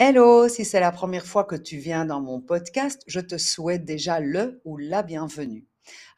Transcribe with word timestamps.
Hello, 0.00 0.48
si 0.48 0.64
c'est 0.64 0.78
la 0.78 0.92
première 0.92 1.26
fois 1.26 1.42
que 1.42 1.56
tu 1.56 1.76
viens 1.76 2.04
dans 2.04 2.20
mon 2.20 2.40
podcast, 2.40 3.02
je 3.08 3.18
te 3.18 3.36
souhaite 3.36 3.84
déjà 3.84 4.20
le 4.20 4.60
ou 4.64 4.76
la 4.76 5.02
bienvenue. 5.02 5.66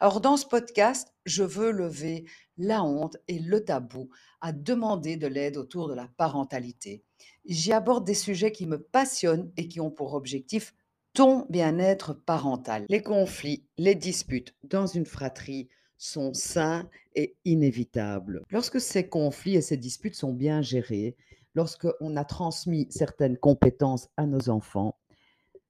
Alors 0.01 0.21
dans 0.21 0.37
ce 0.37 0.45
podcast, 0.45 1.15
je 1.25 1.45
veux 1.45 1.71
lever 1.71 2.27
la 2.59 2.85
honte 2.85 3.17
et 3.27 3.39
le 3.39 3.65
tabou 3.65 4.11
à 4.43 4.53
demander 4.53 5.17
de 5.17 5.27
l'aide 5.27 5.57
autour 5.57 5.89
de 5.89 5.95
la 5.95 6.09
parentalité. 6.19 7.05
J'y 7.47 7.73
aborde 7.73 8.05
des 8.05 8.13
sujets 8.13 8.53
qui 8.53 8.67
me 8.67 8.79
passionnent 8.79 9.51
et 9.57 9.67
qui 9.67 9.81
ont 9.81 9.91
pour 9.91 10.13
objectif 10.13 10.75
ton 11.15 11.47
bien-être 11.49 12.13
parental. 12.13 12.85
Les 12.91 13.03
conflits, 13.03 13.65
les 13.79 13.95
disputes 13.95 14.55
dans 14.63 14.87
une 14.87 15.07
fratrie 15.07 15.71
sont 15.97 16.35
sains 16.35 16.87
et 17.15 17.35
inévitables. 17.47 18.43
Lorsque 18.51 18.79
ces 18.79 19.09
conflits 19.09 19.57
et 19.57 19.63
ces 19.63 19.79
disputes 19.79 20.17
sont 20.17 20.35
bien 20.35 20.61
gérés, 20.61 21.17
lorsqu'on 21.55 22.17
a 22.17 22.25
transmis 22.25 22.87
certaines 22.91 23.37
compétences 23.37 24.09
à 24.17 24.27
nos 24.27 24.49
enfants, 24.49 24.99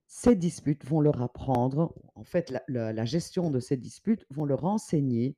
ces 0.07 0.35
disputes 0.35 0.85
vont 0.85 1.01
leur 1.01 1.23
apprendre, 1.23 1.95
en 2.17 2.25
fait, 2.25 2.53
la, 2.67 3.05
gestion 3.05 3.51
de 3.51 3.61
ces 3.61 3.77
disputes 3.77 4.27
vont 4.31 4.45
leur 4.45 4.65
enseigner 4.65 5.37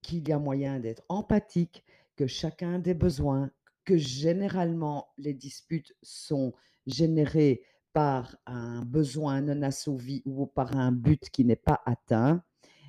qu'il 0.00 0.28
y 0.28 0.32
a 0.32 0.38
moyen 0.38 0.78
d'être 0.78 1.02
empathique, 1.08 1.84
que 2.14 2.28
chacun 2.28 2.74
a 2.74 2.78
des 2.78 2.94
besoins, 2.94 3.50
que 3.84 3.96
généralement 3.96 5.08
les 5.18 5.34
disputes 5.34 5.92
sont 6.02 6.54
générées 6.86 7.62
par 7.92 8.36
un 8.46 8.84
besoin 8.84 9.40
non 9.40 9.62
assouvi 9.62 10.22
ou 10.24 10.46
par 10.46 10.76
un 10.76 10.92
but 10.92 11.28
qui 11.30 11.44
n'est 11.44 11.56
pas 11.56 11.82
atteint. 11.84 12.44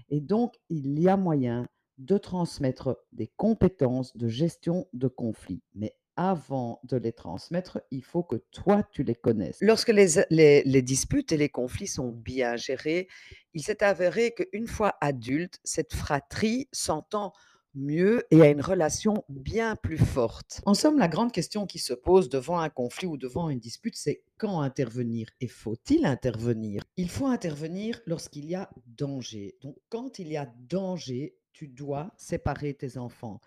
Et 0.09 0.21
donc, 0.21 0.55
il 0.69 0.99
y 0.99 1.09
a 1.09 1.17
moyen 1.17 1.67
de 1.97 2.17
transmettre 2.19 2.99
des 3.11 3.31
compétences 3.37 4.15
de 4.15 4.27
gestion 4.27 4.87
de 4.93 5.07
conflits. 5.07 5.63
Mais 5.73 5.95
avant 6.17 6.81
de 6.83 6.97
les 6.97 7.13
transmettre, 7.13 7.79
il 7.91 8.03
faut 8.03 8.23
que 8.23 8.35
toi, 8.51 8.83
tu 8.91 9.03
les 9.03 9.15
connaisses. 9.15 9.59
Lorsque 9.61 9.89
les, 9.89 10.07
les- 10.29 10.63
les 10.63 10.81
disputes 10.81 11.31
et 11.31 11.37
les 11.37 11.49
conflits 11.49 11.87
sont 11.87 12.09
bien 12.09 12.57
gérés, 12.57 13.07
il 13.53 13.63
s'est 13.63 13.83
avéré 13.83 14.33
qu'une 14.33 14.67
fois 14.67 14.95
adulte, 14.99 15.59
cette 15.63 15.93
fratrie 15.93 16.67
s'entend 16.71 17.33
mieux 17.75 18.23
et 18.31 18.41
a 18.41 18.49
une 18.49 18.61
relation 18.61 19.23
bien 19.29 19.75
plus 19.75 19.97
forte. 19.97 20.61
En 20.65 20.73
somme, 20.73 20.97
la 20.97 21.07
grande 21.07 21.31
question 21.31 21.67
qui 21.67 21.79
se 21.79 21.93
pose 21.93 22.27
devant 22.29 22.59
un 22.59 22.69
conflit 22.69 23.07
ou 23.07 23.17
devant 23.17 23.49
une 23.49 23.59
dispute, 23.59 23.95
c'est 23.95 24.23
quand 24.37 24.61
intervenir 24.61 25.29
et 25.41 25.47
faut-il 25.47 26.05
intervenir? 26.05 26.81
Il 26.97 27.09
faut 27.09 27.27
intervenir 27.27 27.99
lorsqu'il 28.05 28.45
y 28.45 28.55
a 28.55 28.69
danger. 28.87 29.55
Donc, 29.61 29.75
quand 29.89 30.19
il 30.19 30.27
y 30.27 30.37
a 30.37 30.51
danger, 30.69 31.35
tu 31.53 31.67
dois 31.67 32.11
séparer 32.17 32.73
tes 32.73 32.97
enfants. 32.97 33.39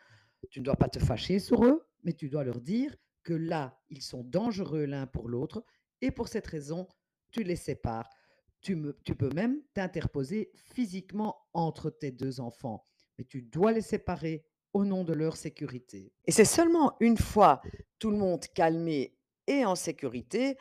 Tu 0.50 0.60
ne 0.60 0.64
dois 0.64 0.76
pas 0.76 0.88
te 0.88 0.98
fâcher 0.98 1.38
sur 1.38 1.64
eux, 1.64 1.84
mais 2.04 2.12
tu 2.12 2.28
dois 2.28 2.44
leur 2.44 2.60
dire 2.60 2.94
que 3.22 3.32
là, 3.32 3.78
ils 3.90 4.02
sont 4.02 4.24
dangereux 4.24 4.84
l'un 4.84 5.06
pour 5.06 5.28
l'autre 5.28 5.64
et 6.00 6.10
pour 6.10 6.28
cette 6.28 6.46
raison, 6.46 6.88
tu 7.30 7.42
les 7.42 7.56
sépares. 7.56 8.08
Tu, 8.60 8.76
tu 9.04 9.14
peux 9.14 9.30
même 9.30 9.62
t'interposer 9.74 10.50
physiquement 10.54 11.36
entre 11.54 11.90
tes 11.90 12.10
deux 12.10 12.40
enfants, 12.40 12.86
mais 13.18 13.24
tu 13.24 13.42
dois 13.42 13.72
les 13.72 13.80
séparer 13.80 14.44
au 14.72 14.84
nom 14.84 15.04
de 15.04 15.12
leur 15.12 15.36
sécurité. 15.36 16.12
Et 16.26 16.32
c'est 16.32 16.44
seulement 16.44 16.96
une 17.00 17.16
fois 17.16 17.62
tout 17.98 18.10
le 18.10 18.16
monde 18.16 18.44
calmé 18.54 19.16
et 19.46 19.64
en 19.64 19.74
sécurité 19.74 20.56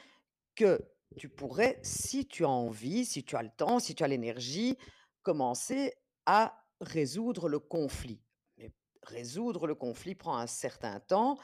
que 0.55 0.79
tu 1.17 1.29
pourrais, 1.29 1.79
si 1.83 2.27
tu 2.27 2.43
as 2.45 2.49
envie, 2.49 3.05
si 3.05 3.23
tu 3.23 3.35
as 3.35 3.43
le 3.43 3.49
temps, 3.49 3.79
si 3.79 3.95
tu 3.95 4.03
as 4.03 4.07
l'énergie, 4.07 4.77
commencer 5.21 5.93
à 6.25 6.65
résoudre 6.81 7.49
le 7.49 7.59
conflit. 7.59 8.21
Résoudre 9.09 9.67
le 9.67 9.75
conflit 9.75 10.15
prend 10.15 10.37
un 10.37 10.47
certain 10.47 10.99
temps 10.99 11.37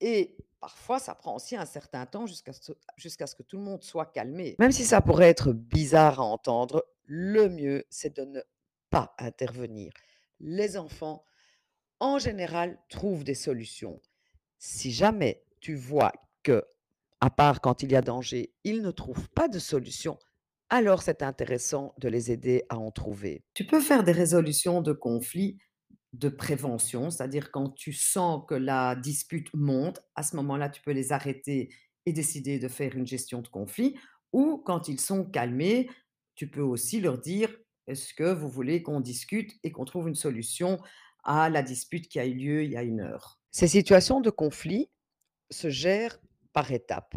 et 0.00 0.36
parfois 0.60 0.98
ça 0.98 1.14
prend 1.14 1.36
aussi 1.36 1.56
un 1.56 1.66
certain 1.66 2.06
temps 2.06 2.26
jusqu'à 2.26 2.52
ce, 2.52 2.72
jusqu'à 2.96 3.26
ce 3.26 3.34
que 3.34 3.42
tout 3.42 3.56
le 3.56 3.64
monde 3.64 3.82
soit 3.82 4.06
calmé. 4.06 4.56
Même 4.58 4.72
si 4.72 4.84
ça 4.84 5.00
pourrait 5.00 5.28
être 5.28 5.52
bizarre 5.52 6.20
à 6.20 6.24
entendre, 6.24 6.84
le 7.04 7.48
mieux 7.48 7.84
c'est 7.90 8.16
de 8.16 8.24
ne 8.24 8.40
pas 8.90 9.14
intervenir. 9.18 9.92
Les 10.40 10.76
enfants, 10.76 11.24
en 12.00 12.18
général, 12.18 12.78
trouvent 12.88 13.24
des 13.24 13.34
solutions. 13.34 14.00
Si 14.58 14.92
jamais 14.92 15.44
tu 15.60 15.74
vois 15.74 16.12
que, 16.42 16.64
à 17.20 17.30
part 17.30 17.60
quand 17.60 17.82
il 17.82 17.92
y 17.92 17.96
a 17.96 18.02
danger, 18.02 18.52
ils 18.64 18.82
ne 18.82 18.90
trouvent 18.90 19.28
pas 19.30 19.48
de 19.48 19.58
solution, 19.58 20.18
alors 20.68 21.02
c'est 21.02 21.22
intéressant 21.22 21.94
de 21.98 22.08
les 22.08 22.32
aider 22.32 22.64
à 22.68 22.78
en 22.78 22.90
trouver. 22.90 23.44
Tu 23.54 23.66
peux 23.66 23.80
faire 23.80 24.04
des 24.04 24.12
résolutions 24.12 24.80
de 24.80 24.92
conflits 24.92 25.58
de 26.12 26.28
prévention, 26.28 27.10
c'est-à-dire 27.10 27.50
quand 27.50 27.70
tu 27.70 27.92
sens 27.92 28.42
que 28.46 28.54
la 28.54 28.94
dispute 28.96 29.48
monte, 29.54 30.00
à 30.14 30.22
ce 30.22 30.36
moment-là, 30.36 30.68
tu 30.68 30.82
peux 30.82 30.92
les 30.92 31.12
arrêter 31.12 31.74
et 32.04 32.12
décider 32.12 32.58
de 32.58 32.68
faire 32.68 32.96
une 32.96 33.06
gestion 33.06 33.40
de 33.40 33.48
conflit, 33.48 33.96
ou 34.32 34.58
quand 34.58 34.88
ils 34.88 35.00
sont 35.00 35.24
calmés, 35.24 35.88
tu 36.34 36.50
peux 36.50 36.62
aussi 36.62 37.00
leur 37.00 37.18
dire, 37.18 37.56
est-ce 37.86 38.14
que 38.14 38.32
vous 38.32 38.48
voulez 38.48 38.82
qu'on 38.82 39.00
discute 39.00 39.52
et 39.62 39.72
qu'on 39.72 39.84
trouve 39.84 40.08
une 40.08 40.14
solution 40.14 40.78
à 41.24 41.48
la 41.48 41.62
dispute 41.62 42.08
qui 42.08 42.18
a 42.18 42.26
eu 42.26 42.34
lieu 42.34 42.64
il 42.64 42.72
y 42.72 42.76
a 42.76 42.82
une 42.82 43.00
heure? 43.00 43.38
Ces 43.50 43.68
situations 43.68 44.20
de 44.20 44.30
conflit 44.30 44.90
se 45.50 45.68
gèrent 45.68 46.18
par 46.52 46.70
étapes. 46.72 47.14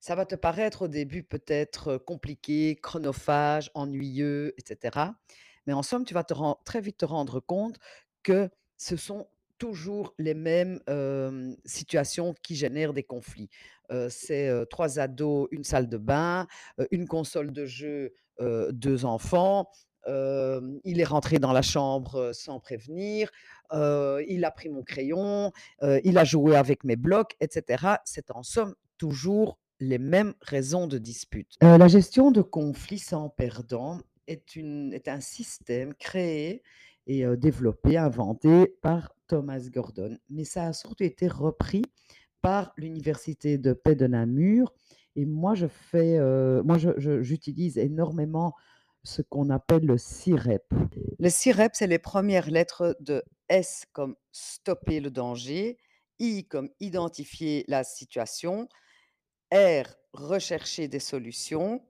Ça 0.00 0.14
va 0.14 0.26
te 0.26 0.34
paraître 0.34 0.82
au 0.82 0.88
début 0.88 1.22
peut-être 1.22 1.96
compliqué, 1.96 2.76
chronophage, 2.82 3.70
ennuyeux, 3.74 4.52
etc. 4.58 5.12
Mais 5.66 5.72
en 5.72 5.82
somme, 5.82 6.04
tu 6.04 6.12
vas 6.12 6.24
très 6.64 6.80
vite 6.80 6.98
te 6.98 7.04
rendre 7.04 7.40
compte 7.40 7.78
que 8.22 8.48
ce 8.76 8.96
sont 8.96 9.28
toujours 9.58 10.14
les 10.18 10.34
mêmes 10.34 10.80
situations 11.64 12.34
qui 12.42 12.56
génèrent 12.56 12.92
des 12.92 13.04
conflits. 13.04 13.48
Euh, 13.90 14.08
c'est 14.10 14.50
trois 14.70 14.98
ados, 14.98 15.48
une 15.52 15.64
salle 15.64 15.88
de 15.88 15.98
bain, 15.98 16.46
une 16.90 17.06
console 17.06 17.52
de 17.52 17.66
jeu, 17.66 18.12
deux 18.70 19.04
enfants. 19.04 19.68
il 20.08 21.00
est 21.00 21.04
rentré 21.04 21.38
dans 21.38 21.52
la 21.52 21.62
chambre 21.62 22.32
sans 22.32 22.58
prévenir. 22.58 23.30
il 23.72 24.44
a 24.44 24.50
pris 24.50 24.68
mon 24.68 24.82
crayon. 24.82 25.52
il 25.80 26.18
a 26.18 26.24
joué 26.24 26.56
avec 26.56 26.82
mes 26.82 26.96
blocs, 26.96 27.36
etc. 27.40 27.84
C'est 28.04 28.30
en 28.32 28.42
somme 28.42 28.74
toujours 28.98 29.58
les 29.78 29.98
mêmes 29.98 30.34
raisons 30.40 30.86
de 30.86 30.98
dispute. 30.98 31.56
La 31.60 31.88
gestion 31.88 32.30
de 32.30 32.42
conflits 32.42 32.98
sans 32.98 33.28
perdant 33.28 34.00
est 34.26 35.08
un 35.08 35.20
système 35.20 35.94
créé 35.94 36.62
et 37.06 37.24
développé, 37.36 37.96
inventé 37.96 38.68
par 38.82 39.14
Thomas 39.26 39.60
Gordon. 39.72 40.16
Mais 40.30 40.44
ça 40.44 40.66
a 40.66 40.72
surtout 40.72 41.04
été 41.04 41.28
repris 41.28 41.82
par 42.40 42.72
l'université 42.76 43.58
de 43.58 43.72
paix 43.72 43.94
de 43.94 44.06
Namur. 44.06 44.72
Et 45.16 45.26
moi, 45.26 45.54
je 45.54 45.66
fais, 45.66 46.18
moi, 46.64 46.78
j'utilise 46.78 47.78
énormément 47.78 48.54
ce 49.04 49.20
qu'on 49.20 49.50
appelle 49.50 49.84
le 49.84 49.98
CIREP. 49.98 50.62
Le 51.18 51.28
CIREP, 51.28 51.72
c'est 51.74 51.86
les 51.86 51.98
premières 51.98 52.50
lettres 52.50 52.96
de 53.00 53.22
S 53.48 53.84
comme 53.92 54.14
stopper 54.30 55.00
le 55.00 55.10
danger, 55.10 55.78
I 56.18 56.46
comme 56.46 56.70
identifier 56.78 57.64
la 57.66 57.82
situation, 57.84 58.68
R, 59.52 59.86
rechercher 60.12 60.88
des 60.88 61.00
solutions, 61.00 61.84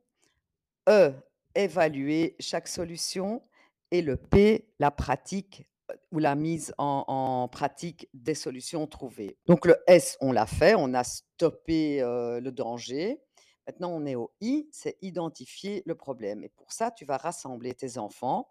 E, 0.89 1.12
évaluer 1.55 2.34
chaque 2.41 2.67
solution 2.67 3.43
et 3.92 4.03
le 4.03 4.16
P, 4.16 4.66
la 4.80 4.91
pratique 4.91 5.69
ou 6.10 6.19
la 6.19 6.34
mise 6.34 6.75
en, 6.78 7.04
en 7.06 7.48
pratique 7.48 8.08
des 8.14 8.34
solutions 8.34 8.86
trouvées. 8.86 9.36
Donc 9.47 9.66
le 9.66 9.76
S, 9.86 10.16
on 10.20 10.32
l'a 10.32 10.47
fait, 10.47 10.75
on 10.75 10.94
a 10.94 11.04
stoppé 11.04 12.02
euh, 12.02 12.41
le 12.41 12.50
danger. 12.50 13.20
Maintenant, 13.66 13.91
on 13.91 14.06
est 14.06 14.14
au 14.16 14.32
I, 14.41 14.66
c'est 14.72 14.97
identifier 15.02 15.82
le 15.86 15.94
problème. 15.94 16.42
Et 16.42 16.48
pour 16.48 16.72
ça, 16.72 16.91
tu 16.91 17.04
vas 17.04 17.19
rassembler 17.19 17.75
tes 17.75 17.98
enfants 17.98 18.50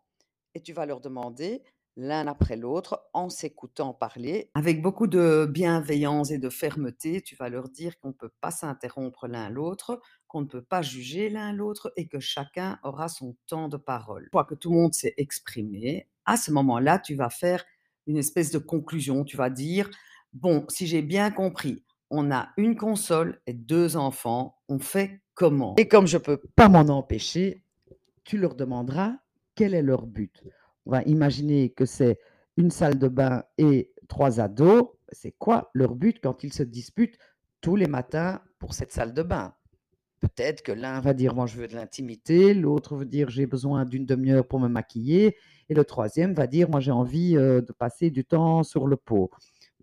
et 0.54 0.62
tu 0.62 0.72
vas 0.72 0.86
leur 0.86 1.02
demander 1.02 1.64
l'un 1.98 2.28
après 2.28 2.56
l'autre, 2.56 3.10
en 3.14 3.30
s'écoutant 3.30 3.94
parler, 3.94 4.50
avec 4.54 4.82
beaucoup 4.82 5.08
de 5.08 5.46
bienveillance 5.50 6.32
et 6.32 6.38
de 6.38 6.50
fermeté, 6.50 7.22
tu 7.22 7.36
vas 7.36 7.50
leur 7.50 7.70
dire 7.70 8.00
qu'on 8.00 8.10
ne 8.10 8.14
peut 8.14 8.32
pas 8.42 8.52
s'interrompre 8.52 9.28
l'un 9.28 9.50
l'autre, 9.50 10.02
qu'on 10.28 10.42
ne 10.42 10.48
peut 10.48 10.62
pas 10.62 10.82
juger 10.82 11.30
l'un 11.30 11.54
l'autre 11.54 11.92
et 11.98 12.08
que 12.08 12.20
chacun 12.20 12.80
aura 12.84 13.10
son 13.10 13.36
temps 13.48 13.68
de 13.68 13.78
parole. 13.78 14.24
Une 14.24 14.32
fois 14.32 14.46
que 14.46 14.56
tout 14.56 14.72
le 14.72 14.78
monde 14.78 14.94
s'est 14.94 15.14
exprimé, 15.18 16.08
à 16.26 16.38
ce 16.38 16.52
moment-là, 16.52 17.00
tu 17.00 17.16
vas 17.16 17.30
faire 17.30 17.64
une 18.08 18.18
espèce 18.18 18.52
de 18.52 18.58
conclusion. 18.58 19.24
Tu 19.24 19.38
vas 19.38 19.50
dire, 19.50 19.90
bon, 20.34 20.66
si 20.70 20.88
j'ai 20.88 21.02
bien 21.02 21.32
compris, 21.32 21.84
on 22.10 22.32
a 22.32 22.50
une 22.58 22.76
console 22.76 23.42
et 23.48 23.54
deux 23.54 23.98
enfants, 23.98 24.58
on 24.70 24.80
fait 24.80 25.22
comment? 25.34 25.76
Et 25.78 25.88
comme 25.88 26.08
je 26.08 26.18
ne 26.18 26.24
peux 26.24 26.42
pas 26.56 26.70
m'en 26.70 26.82
empêcher, 26.82 27.64
tu 28.24 28.38
leur 28.38 28.56
demanderas 28.56 29.16
quel 29.56 29.74
est 29.74 29.82
leur 29.82 30.08
but? 30.08 30.44
On 30.86 30.92
va 30.92 31.04
imaginer 31.04 31.70
que 31.70 31.86
c'est 31.86 32.20
une 32.58 32.72
salle 32.72 32.98
de 32.98 33.08
bain 33.08 33.44
et 33.58 33.92
trois 34.08 34.40
ados. 34.40 34.88
C'est 35.12 35.32
quoi 35.32 35.70
leur 35.74 35.96
but 35.96 36.20
quand 36.22 36.44
ils 36.44 36.54
se 36.54 36.64
disputent 36.64 37.18
tous 37.62 37.76
les 37.76 37.88
matins 37.88 38.42
pour 38.60 38.74
cette 38.74 38.92
salle 38.92 39.14
de 39.14 39.24
bain? 39.24 39.54
Peut-être 40.20 40.62
que 40.62 40.72
l'un 40.72 41.00
va 41.02 41.14
dire 41.14 41.34
moi 41.34 41.48
je 41.48 41.58
veux 41.58 41.68
de 41.68 41.74
l'intimité, 41.74 42.54
l'autre 42.54 42.96
veut 42.96 43.06
dire 43.06 43.30
j'ai 43.30 43.48
besoin 43.48 43.86
d'une 43.86 44.06
demi-heure 44.06 44.48
pour 44.48 44.60
me 44.60 44.68
maquiller, 44.68 45.36
et 45.68 45.74
le 45.74 45.84
troisième 45.84 46.36
va 46.36 46.46
dire 46.46 46.70
moi 46.70 46.80
j'ai 46.80 46.92
envie 46.92 47.36
euh, 47.36 47.62
de 47.62 47.72
passer 47.74 48.12
du 48.12 48.24
temps 48.24 48.62
sur 48.62 48.86
le 48.86 48.98
pot. 48.98 49.32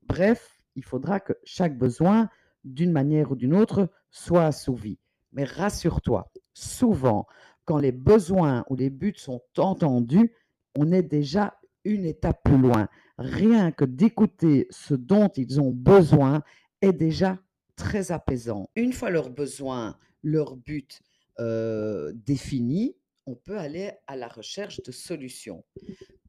Bref, 0.04 0.60
il 0.76 0.84
faudra 0.84 1.18
que 1.18 1.32
chaque 1.42 1.76
besoin, 1.76 2.28
d'une 2.62 2.92
manière 2.92 3.32
ou 3.32 3.36
d'une 3.36 3.54
autre, 3.54 3.90
soient 4.10 4.46
assouvis. 4.46 5.00
Mais 5.32 5.44
rassure-toi, 5.44 6.30
souvent, 6.54 7.26
quand 7.64 7.78
les 7.78 7.92
besoins 7.92 8.64
ou 8.70 8.76
les 8.76 8.90
buts 8.90 9.14
sont 9.16 9.42
entendus, 9.56 10.32
on 10.78 10.92
est 10.92 11.02
déjà 11.02 11.58
une 11.84 12.04
étape 12.04 12.40
plus 12.44 12.56
loin. 12.56 12.88
Rien 13.18 13.72
que 13.72 13.84
d'écouter 13.84 14.68
ce 14.70 14.94
dont 14.94 15.28
ils 15.36 15.60
ont 15.60 15.72
besoin 15.72 16.42
est 16.80 16.92
déjà 16.92 17.36
très 17.74 18.12
apaisant. 18.12 18.70
Une 18.76 18.92
fois 18.92 19.10
leurs 19.10 19.30
besoins, 19.30 19.98
leur 20.22 20.56
but 20.56 21.00
euh, 21.40 22.12
définis, 22.14 22.96
on 23.26 23.34
peut 23.34 23.58
aller 23.58 23.90
à 24.06 24.14
la 24.14 24.28
recherche 24.28 24.80
de 24.84 24.92
solutions. 24.92 25.64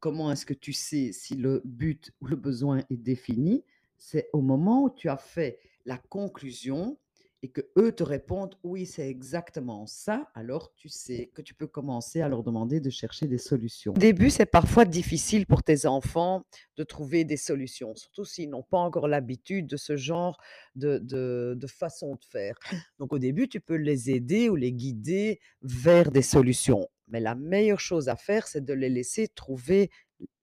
Comment 0.00 0.32
est-ce 0.32 0.44
que 0.44 0.54
tu 0.54 0.72
sais 0.72 1.12
si 1.12 1.36
le 1.36 1.62
but 1.64 2.10
ou 2.20 2.26
le 2.26 2.36
besoin 2.36 2.82
est 2.90 2.96
défini? 2.96 3.64
C'est 3.98 4.30
au 4.32 4.40
moment 4.40 4.82
où 4.84 4.90
tu 4.90 5.08
as 5.08 5.16
fait 5.16 5.60
la 5.84 5.96
conclusion 5.96 6.98
et 7.42 7.48
que 7.48 7.62
eux 7.78 7.92
te 7.92 8.02
répondent 8.02 8.54
oui, 8.62 8.84
c'est 8.86 9.08
exactement 9.08 9.86
ça, 9.86 10.28
alors 10.34 10.74
tu 10.76 10.88
sais 10.88 11.30
que 11.34 11.42
tu 11.42 11.54
peux 11.54 11.66
commencer 11.66 12.20
à 12.20 12.28
leur 12.28 12.42
demander 12.42 12.80
de 12.80 12.90
chercher 12.90 13.26
des 13.26 13.38
solutions. 13.38 13.92
Au 13.92 13.98
début, 13.98 14.30
c'est 14.30 14.46
parfois 14.46 14.84
difficile 14.84 15.46
pour 15.46 15.62
tes 15.62 15.86
enfants 15.86 16.44
de 16.76 16.84
trouver 16.84 17.24
des 17.24 17.36
solutions, 17.38 17.94
surtout 17.94 18.24
s'ils 18.24 18.50
n'ont 18.50 18.62
pas 18.62 18.78
encore 18.78 19.08
l'habitude 19.08 19.66
de 19.66 19.76
ce 19.76 19.96
genre 19.96 20.38
de, 20.74 20.98
de, 20.98 21.54
de 21.56 21.66
façon 21.66 22.14
de 22.14 22.24
faire. 22.24 22.56
Donc 22.98 23.12
au 23.12 23.18
début, 23.18 23.48
tu 23.48 23.60
peux 23.60 23.76
les 23.76 24.10
aider 24.10 24.48
ou 24.48 24.56
les 24.56 24.72
guider 24.72 25.40
vers 25.62 26.10
des 26.10 26.22
solutions. 26.22 26.88
Mais 27.08 27.20
la 27.20 27.34
meilleure 27.34 27.80
chose 27.80 28.08
à 28.08 28.16
faire, 28.16 28.46
c'est 28.46 28.64
de 28.64 28.74
les 28.74 28.88
laisser 28.88 29.28
trouver 29.28 29.90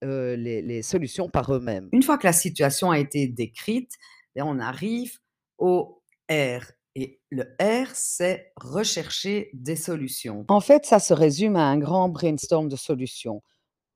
euh, 0.03 0.35
les, 0.35 0.61
les 0.61 0.81
solutions 0.81 1.29
par 1.29 1.53
eux-mêmes. 1.53 1.87
Une 1.91 2.03
fois 2.03 2.17
que 2.17 2.27
la 2.27 2.33
situation 2.33 2.91
a 2.91 2.99
été 2.99 3.27
décrite, 3.27 3.93
ben, 4.35 4.43
on 4.45 4.59
arrive 4.59 5.19
au 5.57 6.01
R. 6.29 6.76
Et 6.99 7.21
le 7.29 7.43
R, 7.61 7.91
c'est 7.93 8.51
rechercher 8.55 9.51
des 9.53 9.75
solutions. 9.75 10.45
En 10.47 10.61
fait, 10.61 10.83
ça 10.87 10.97
se 10.97 11.13
résume 11.13 11.55
à 11.55 11.67
un 11.67 11.77
grand 11.77 12.09
brainstorm 12.09 12.69
de 12.69 12.75
solutions. 12.75 13.43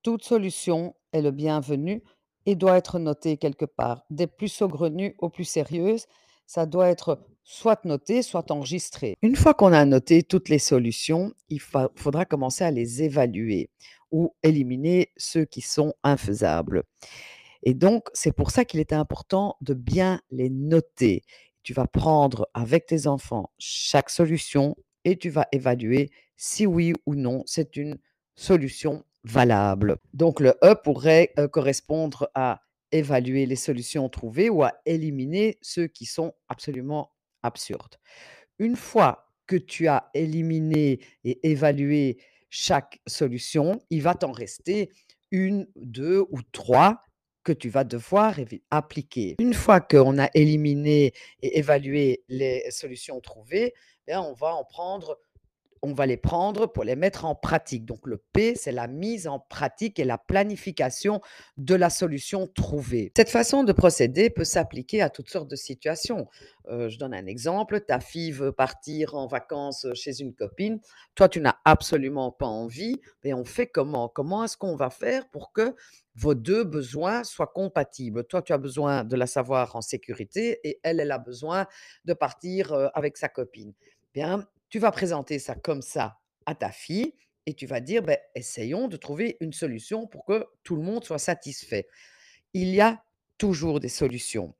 Toute 0.04 0.22
solution 0.22 0.94
est 1.12 1.20
le 1.20 1.32
bienvenu 1.32 2.04
et 2.46 2.54
doit 2.54 2.76
être 2.76 3.00
notée 3.00 3.38
quelque 3.38 3.64
part. 3.64 4.04
Des 4.10 4.28
plus 4.28 4.46
saugrenues 4.46 5.16
aux 5.18 5.30
plus 5.30 5.44
sérieuses, 5.44 6.06
ça 6.46 6.64
doit 6.64 6.90
être 6.90 7.26
soit 7.42 7.84
noté, 7.84 8.22
soit 8.22 8.52
enregistré. 8.52 9.16
Une 9.20 9.34
fois 9.34 9.54
qu'on 9.54 9.72
a 9.72 9.84
noté 9.84 10.22
toutes 10.22 10.48
les 10.48 10.60
solutions, 10.60 11.34
il 11.48 11.60
fa- 11.60 11.90
faudra 11.96 12.24
commencer 12.24 12.62
à 12.62 12.70
les 12.70 13.02
évaluer 13.02 13.68
ou 14.12 14.32
éliminer 14.44 15.10
ceux 15.16 15.44
qui 15.44 15.60
sont 15.60 15.92
infaisables. 16.04 16.84
Et 17.64 17.74
donc, 17.74 18.04
c'est 18.12 18.32
pour 18.32 18.52
ça 18.52 18.64
qu'il 18.64 18.78
est 18.78 18.92
important 18.92 19.56
de 19.60 19.74
bien 19.74 20.20
les 20.30 20.50
noter. 20.50 21.22
Tu 21.62 21.74
vas 21.74 21.86
prendre 21.86 22.48
avec 22.54 22.86
tes 22.86 23.06
enfants 23.06 23.52
chaque 23.58 24.10
solution 24.10 24.76
et 25.04 25.16
tu 25.16 25.30
vas 25.30 25.46
évaluer 25.52 26.10
si 26.36 26.66
oui 26.66 26.92
ou 27.06 27.14
non 27.14 27.42
c'est 27.46 27.76
une 27.76 27.98
solution 28.34 29.04
valable. 29.24 29.98
Donc, 30.14 30.40
le 30.40 30.54
E 30.64 30.74
pourrait 30.74 31.32
euh, 31.38 31.48
correspondre 31.48 32.28
à 32.34 32.60
évaluer 32.90 33.46
les 33.46 33.56
solutions 33.56 34.08
trouvées 34.08 34.50
ou 34.50 34.62
à 34.62 34.72
éliminer 34.84 35.58
ceux 35.62 35.86
qui 35.86 36.04
sont 36.04 36.34
absolument 36.48 37.12
absurdes. 37.42 37.96
Une 38.58 38.76
fois 38.76 39.28
que 39.46 39.56
tu 39.56 39.88
as 39.88 40.10
éliminé 40.14 41.00
et 41.24 41.50
évalué 41.50 42.18
chaque 42.50 43.00
solution, 43.06 43.80
il 43.90 44.02
va 44.02 44.14
t'en 44.14 44.32
rester 44.32 44.90
une, 45.30 45.66
deux 45.76 46.24
ou 46.30 46.42
trois 46.52 47.00
que 47.42 47.52
tu 47.52 47.68
vas 47.68 47.84
devoir 47.84 48.36
appliquer. 48.70 49.36
Une 49.38 49.54
fois 49.54 49.80
qu'on 49.80 50.18
a 50.18 50.28
éliminé 50.34 51.12
et 51.42 51.58
évalué 51.58 52.24
les 52.28 52.70
solutions 52.70 53.20
trouvées, 53.20 53.74
bien, 54.06 54.20
on 54.20 54.32
va 54.34 54.54
en 54.54 54.64
prendre 54.64 55.18
on 55.82 55.92
va 55.92 56.06
les 56.06 56.16
prendre 56.16 56.66
pour 56.66 56.84
les 56.84 56.96
mettre 56.96 57.24
en 57.24 57.34
pratique. 57.34 57.84
Donc 57.84 58.06
le 58.06 58.16
P, 58.16 58.54
c'est 58.54 58.72
la 58.72 58.86
mise 58.86 59.26
en 59.26 59.40
pratique 59.40 59.98
et 59.98 60.04
la 60.04 60.16
planification 60.16 61.20
de 61.56 61.74
la 61.74 61.90
solution 61.90 62.46
trouvée. 62.46 63.12
Cette 63.16 63.30
façon 63.30 63.64
de 63.64 63.72
procéder 63.72 64.30
peut 64.30 64.44
s'appliquer 64.44 65.02
à 65.02 65.10
toutes 65.10 65.28
sortes 65.28 65.50
de 65.50 65.56
situations. 65.56 66.28
Euh, 66.68 66.88
je 66.88 66.98
donne 66.98 67.14
un 67.14 67.26
exemple, 67.26 67.80
ta 67.80 67.98
fille 67.98 68.30
veut 68.30 68.52
partir 68.52 69.16
en 69.16 69.26
vacances 69.26 69.86
chez 69.94 70.20
une 70.20 70.32
copine, 70.32 70.80
toi 71.16 71.28
tu 71.28 71.40
n'as 71.40 71.56
absolument 71.64 72.30
pas 72.30 72.46
envie, 72.46 73.00
mais 73.24 73.34
on 73.34 73.44
fait 73.44 73.66
comment? 73.66 74.08
Comment 74.08 74.44
est-ce 74.44 74.56
qu'on 74.56 74.76
va 74.76 74.90
faire 74.90 75.28
pour 75.30 75.52
que 75.52 75.74
vos 76.14 76.34
deux 76.34 76.62
besoins 76.62 77.24
soient 77.24 77.50
compatibles? 77.52 78.24
Toi 78.24 78.42
tu 78.42 78.52
as 78.52 78.58
besoin 78.58 79.02
de 79.02 79.16
la 79.16 79.26
savoir 79.26 79.74
en 79.74 79.80
sécurité 79.80 80.60
et 80.62 80.78
elle, 80.84 81.00
elle 81.00 81.10
a 81.10 81.18
besoin 81.18 81.66
de 82.04 82.14
partir 82.14 82.72
euh, 82.72 82.86
avec 82.94 83.16
sa 83.16 83.28
copine. 83.28 83.72
Bien, 84.14 84.46
tu 84.72 84.78
vas 84.78 84.90
présenter 84.90 85.38
ça 85.38 85.54
comme 85.54 85.82
ça 85.82 86.18
à 86.46 86.54
ta 86.54 86.70
fille 86.70 87.12
et 87.44 87.52
tu 87.52 87.66
vas 87.66 87.80
dire, 87.80 88.02
ben, 88.02 88.16
essayons 88.34 88.88
de 88.88 88.96
trouver 88.96 89.36
une 89.40 89.52
solution 89.52 90.06
pour 90.06 90.24
que 90.24 90.46
tout 90.62 90.76
le 90.76 90.82
monde 90.82 91.04
soit 91.04 91.18
satisfait. 91.18 91.86
Il 92.54 92.68
y 92.68 92.80
a 92.80 93.04
toujours 93.36 93.80
des 93.80 93.90
solutions. 93.90 94.54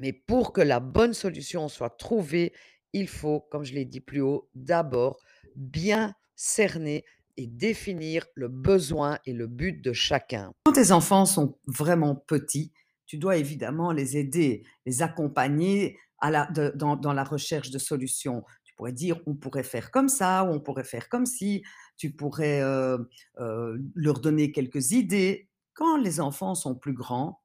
Mais 0.00 0.14
pour 0.14 0.54
que 0.54 0.62
la 0.62 0.80
bonne 0.80 1.12
solution 1.12 1.68
soit 1.68 1.90
trouvée, 1.90 2.54
il 2.94 3.08
faut, 3.08 3.40
comme 3.50 3.62
je 3.62 3.74
l'ai 3.74 3.84
dit 3.84 4.00
plus 4.00 4.22
haut, 4.22 4.48
d'abord 4.54 5.20
bien 5.54 6.14
cerner 6.34 7.04
et 7.36 7.46
définir 7.46 8.24
le 8.34 8.48
besoin 8.48 9.18
et 9.26 9.34
le 9.34 9.48
but 9.48 9.82
de 9.82 9.92
chacun. 9.92 10.54
Quand 10.64 10.72
tes 10.72 10.92
enfants 10.92 11.26
sont 11.26 11.58
vraiment 11.66 12.16
petits, 12.16 12.72
tu 13.04 13.18
dois 13.18 13.36
évidemment 13.36 13.92
les 13.92 14.16
aider, 14.16 14.64
les 14.86 15.02
accompagner 15.02 15.98
dans 16.22 17.12
la 17.12 17.24
recherche 17.24 17.70
de 17.70 17.78
solutions. 17.78 18.44
Tu 18.72 18.76
pourrais 18.76 18.92
dire, 18.92 19.20
on 19.26 19.34
pourrait 19.34 19.64
faire 19.64 19.90
comme 19.90 20.08
ça, 20.08 20.44
ou 20.44 20.54
on 20.54 20.60
pourrait 20.60 20.82
faire 20.82 21.10
comme 21.10 21.26
ci. 21.26 21.62
Tu 21.98 22.10
pourrais 22.10 22.62
euh, 22.62 22.96
euh, 23.38 23.76
leur 23.94 24.18
donner 24.18 24.50
quelques 24.50 24.92
idées. 24.92 25.50
Quand 25.74 25.98
les 25.98 26.20
enfants 26.20 26.54
sont 26.54 26.74
plus 26.74 26.94
grands, 26.94 27.42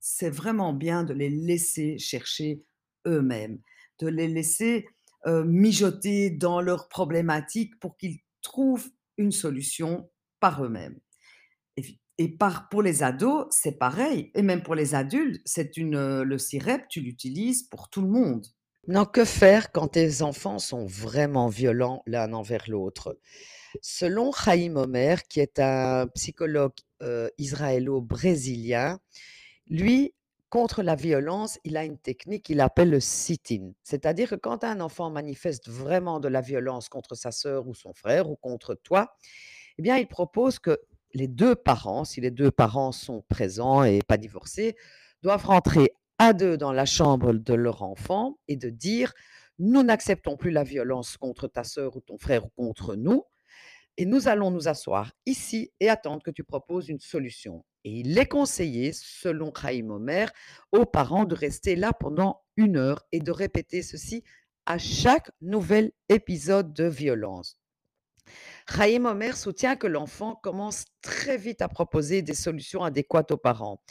c'est 0.00 0.30
vraiment 0.30 0.72
bien 0.72 1.04
de 1.04 1.12
les 1.12 1.28
laisser 1.28 1.98
chercher 1.98 2.64
eux-mêmes, 3.06 3.58
de 3.98 4.08
les 4.08 4.28
laisser 4.28 4.86
euh, 5.26 5.44
mijoter 5.44 6.30
dans 6.30 6.62
leurs 6.62 6.88
problématiques 6.88 7.78
pour 7.78 7.98
qu'ils 7.98 8.20
trouvent 8.40 8.88
une 9.18 9.30
solution 9.30 10.10
par 10.40 10.64
eux-mêmes. 10.64 10.98
Et, 12.18 12.28
par, 12.30 12.70
pour 12.70 12.80
les 12.80 13.02
ados, 13.02 13.46
c'est 13.50 13.78
pareil. 13.78 14.30
Et 14.34 14.42
même 14.42 14.62
pour 14.62 14.74
les 14.74 14.94
adultes, 14.94 15.42
c'est 15.44 15.76
une, 15.76 16.22
le 16.22 16.38
SIREP, 16.38 16.88
tu 16.88 17.00
l'utilises 17.00 17.64
pour 17.64 17.90
tout 17.90 18.00
le 18.00 18.08
monde. 18.08 18.46
Non, 18.88 19.04
que 19.04 19.24
faire 19.24 19.70
quand 19.70 19.86
tes 19.86 20.22
enfants 20.22 20.58
sont 20.58 20.86
vraiment 20.86 21.46
violents 21.46 22.02
l'un 22.04 22.32
envers 22.32 22.64
l'autre? 22.68 23.16
Selon 23.80 24.32
Chaim 24.32 24.74
Omer, 24.74 25.22
qui 25.28 25.38
est 25.38 25.60
un 25.60 26.08
psychologue 26.08 26.72
euh, 27.00 27.28
israélo-brésilien, 27.38 28.98
lui, 29.68 30.14
contre 30.50 30.82
la 30.82 30.96
violence, 30.96 31.60
il 31.62 31.76
a 31.76 31.84
une 31.84 31.96
technique 31.96 32.42
qu'il 32.42 32.60
appelle 32.60 32.90
le 32.90 32.98
sit-in. 32.98 33.70
C'est-à-dire 33.84 34.30
que 34.30 34.34
quand 34.34 34.64
un 34.64 34.80
enfant 34.80 35.10
manifeste 35.10 35.68
vraiment 35.68 36.18
de 36.18 36.26
la 36.26 36.40
violence 36.40 36.88
contre 36.88 37.14
sa 37.14 37.30
sœur 37.30 37.68
ou 37.68 37.74
son 37.74 37.94
frère 37.94 38.28
ou 38.28 38.34
contre 38.34 38.74
toi, 38.74 39.14
eh 39.78 39.82
bien, 39.82 39.96
il 39.96 40.08
propose 40.08 40.58
que 40.58 40.80
les 41.14 41.28
deux 41.28 41.54
parents, 41.54 42.04
si 42.04 42.20
les 42.20 42.32
deux 42.32 42.50
parents 42.50 42.90
sont 42.90 43.22
présents 43.28 43.84
et 43.84 44.00
pas 44.02 44.16
divorcés, 44.16 44.76
doivent 45.22 45.46
rentrer 45.46 45.94
à 46.22 46.34
deux 46.34 46.56
dans 46.56 46.70
la 46.70 46.86
chambre 46.86 47.32
de 47.32 47.52
leur 47.52 47.82
enfant 47.82 48.38
et 48.46 48.54
de 48.54 48.70
dire, 48.70 49.12
nous 49.58 49.82
n'acceptons 49.82 50.36
plus 50.36 50.52
la 50.52 50.62
violence 50.62 51.16
contre 51.16 51.48
ta 51.48 51.64
sœur 51.64 51.96
ou 51.96 52.00
ton 52.00 52.16
frère 52.16 52.46
ou 52.46 52.48
contre 52.50 52.94
nous, 52.94 53.24
et 53.96 54.06
nous 54.06 54.28
allons 54.28 54.52
nous 54.52 54.68
asseoir 54.68 55.10
ici 55.26 55.72
et 55.80 55.88
attendre 55.88 56.22
que 56.22 56.30
tu 56.30 56.44
proposes 56.44 56.88
une 56.88 57.00
solution. 57.00 57.64
Et 57.82 57.90
il 57.90 58.16
est 58.16 58.28
conseillé, 58.28 58.92
selon 58.92 59.52
Chaim 59.52 59.90
Omer, 59.90 60.30
aux 60.70 60.86
parents 60.86 61.24
de 61.24 61.34
rester 61.34 61.74
là 61.74 61.92
pendant 61.92 62.40
une 62.56 62.76
heure 62.76 63.04
et 63.10 63.18
de 63.18 63.32
répéter 63.32 63.82
ceci 63.82 64.22
à 64.64 64.78
chaque 64.78 65.32
nouvel 65.40 65.90
épisode 66.08 66.72
de 66.72 66.84
violence. 66.84 67.58
Chaim 68.72 69.06
Omer 69.06 69.36
soutient 69.36 69.74
que 69.74 69.88
l'enfant 69.88 70.36
commence 70.36 70.84
très 71.00 71.36
vite 71.36 71.62
à 71.62 71.68
proposer 71.68 72.22
des 72.22 72.34
solutions 72.34 72.84
adéquates 72.84 73.32
aux 73.32 73.38
parents. 73.38 73.82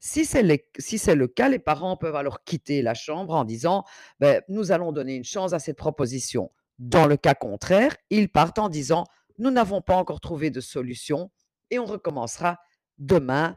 Si 0.00 0.24
c'est 0.24 0.42
le, 0.42 1.26
cas, 1.26 1.48
les 1.48 1.58
parents 1.58 1.96
peuvent 1.96 2.16
alors 2.16 2.44
quitter 2.44 2.82
la 2.82 2.94
chambre 2.94 3.34
en 3.34 3.44
disant 3.44 3.84
ben, 4.20 4.42
Nous 4.48 4.72
allons 4.72 4.92
donner 4.92 5.16
une 5.16 5.24
chance 5.24 5.52
à 5.52 5.58
cette 5.58 5.76
proposition. 5.76 6.50
Dans 6.78 7.06
le 7.06 7.16
cas 7.16 7.34
contraire, 7.34 7.96
ils 8.10 8.28
partent 8.28 8.58
en 8.58 8.68
disant 8.68 9.04
Nous 9.38 9.50
n'avons 9.50 9.80
pas 9.80 9.96
encore 9.96 10.20
trouvé 10.20 10.50
de 10.50 10.60
solution 10.60 11.30
et 11.70 11.78
on 11.78 11.86
recommencera 11.86 12.58
demain 12.98 13.56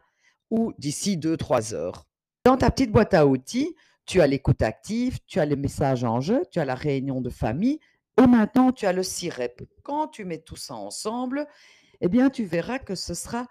ou 0.50 0.72
d'ici 0.78 1.16
deux, 1.16 1.36
trois 1.36 1.74
heures. 1.74 2.06
Dans 2.44 2.56
ta 2.56 2.70
petite 2.70 2.90
boîte 2.90 3.14
à 3.14 3.26
outils, 3.26 3.76
tu 4.06 4.20
as 4.20 4.26
l'écoute 4.26 4.62
active, 4.62 5.18
tu 5.26 5.38
as 5.38 5.44
les 5.44 5.56
messages 5.56 6.04
en 6.04 6.20
jeu, 6.20 6.42
tu 6.50 6.58
as 6.58 6.64
la 6.64 6.74
réunion 6.74 7.20
de 7.20 7.30
famille 7.30 7.78
et 8.20 8.26
maintenant 8.26 8.72
tu 8.72 8.86
as 8.86 8.92
le 8.92 9.02
CIREP. 9.02 9.62
Quand 9.82 10.08
tu 10.08 10.24
mets 10.24 10.40
tout 10.40 10.56
ça 10.56 10.74
ensemble, 10.74 11.46
eh 12.00 12.08
bien 12.08 12.30
tu 12.30 12.44
verras 12.44 12.78
que 12.78 12.94
ce 12.94 13.14
sera 13.14 13.46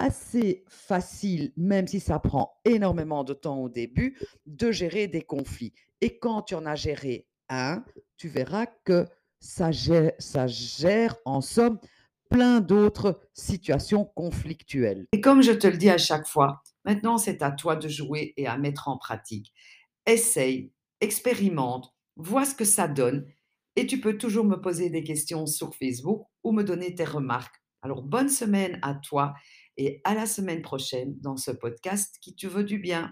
assez 0.00 0.64
facile, 0.68 1.52
même 1.56 1.86
si 1.86 2.00
ça 2.00 2.18
prend 2.18 2.58
énormément 2.64 3.22
de 3.22 3.34
temps 3.34 3.58
au 3.58 3.68
début, 3.68 4.18
de 4.46 4.72
gérer 4.72 5.06
des 5.06 5.22
conflits. 5.22 5.72
Et 6.00 6.18
quand 6.18 6.42
tu 6.42 6.54
en 6.54 6.64
as 6.66 6.74
géré 6.74 7.26
1, 7.50 7.84
tu 8.16 8.28
verras 8.28 8.66
que 8.84 9.06
ça 9.40 9.70
gère, 9.70 10.12
ça 10.18 10.46
gère 10.46 11.16
en 11.24 11.40
somme 11.40 11.78
plein 12.30 12.60
d'autres 12.60 13.20
situations 13.34 14.04
conflictuelles. 14.04 15.06
Et 15.12 15.20
comme 15.20 15.42
je 15.42 15.52
te 15.52 15.66
le 15.66 15.76
dis 15.76 15.90
à 15.90 15.98
chaque 15.98 16.26
fois, 16.26 16.62
maintenant 16.84 17.18
c'est 17.18 17.42
à 17.42 17.50
toi 17.50 17.76
de 17.76 17.88
jouer 17.88 18.32
et 18.36 18.46
à 18.46 18.56
mettre 18.56 18.88
en 18.88 18.96
pratique. 18.96 19.52
Essaye, 20.06 20.72
expérimente, 21.00 21.92
vois 22.16 22.44
ce 22.44 22.54
que 22.54 22.64
ça 22.64 22.88
donne 22.88 23.26
et 23.76 23.86
tu 23.86 24.00
peux 24.00 24.16
toujours 24.16 24.44
me 24.44 24.60
poser 24.60 24.90
des 24.90 25.02
questions 25.02 25.46
sur 25.46 25.74
Facebook 25.74 26.26
ou 26.44 26.52
me 26.52 26.62
donner 26.62 26.94
tes 26.94 27.04
remarques. 27.04 27.56
Alors 27.82 28.02
bonne 28.02 28.28
semaine 28.28 28.78
à 28.82 28.94
toi 28.94 29.34
et 29.76 30.00
à 30.04 30.14
la 30.14 30.26
semaine 30.26 30.62
prochaine 30.62 31.14
dans 31.20 31.36
ce 31.36 31.50
podcast 31.50 32.16
qui 32.20 32.34
te 32.34 32.46
veut 32.46 32.64
du 32.64 32.78
bien. 32.78 33.08